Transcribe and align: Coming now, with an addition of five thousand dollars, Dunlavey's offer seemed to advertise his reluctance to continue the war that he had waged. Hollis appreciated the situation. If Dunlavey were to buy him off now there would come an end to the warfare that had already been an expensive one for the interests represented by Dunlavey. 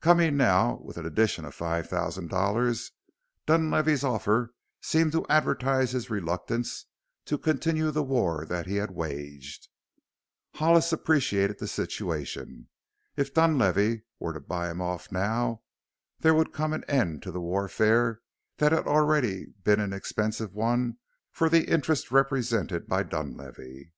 Coming 0.00 0.36
now, 0.36 0.80
with 0.82 0.96
an 0.96 1.06
addition 1.06 1.44
of 1.44 1.54
five 1.54 1.88
thousand 1.88 2.30
dollars, 2.30 2.90
Dunlavey's 3.46 4.02
offer 4.02 4.52
seemed 4.80 5.12
to 5.12 5.24
advertise 5.28 5.92
his 5.92 6.10
reluctance 6.10 6.86
to 7.26 7.38
continue 7.38 7.92
the 7.92 8.02
war 8.02 8.44
that 8.44 8.66
he 8.66 8.74
had 8.74 8.90
waged. 8.90 9.68
Hollis 10.54 10.92
appreciated 10.92 11.60
the 11.60 11.68
situation. 11.68 12.68
If 13.16 13.32
Dunlavey 13.32 14.02
were 14.18 14.32
to 14.32 14.40
buy 14.40 14.68
him 14.68 14.80
off 14.82 15.12
now 15.12 15.62
there 16.18 16.34
would 16.34 16.52
come 16.52 16.72
an 16.72 16.82
end 16.88 17.22
to 17.22 17.30
the 17.30 17.40
warfare 17.40 18.20
that 18.56 18.72
had 18.72 18.88
already 18.88 19.54
been 19.62 19.78
an 19.78 19.92
expensive 19.92 20.54
one 20.56 20.96
for 21.30 21.48
the 21.48 21.68
interests 21.70 22.10
represented 22.10 22.88
by 22.88 23.04
Dunlavey. 23.04 23.92